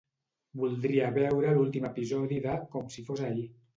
[0.61, 3.45] Voldria veure l'últim episodi de "Com si fos ahir".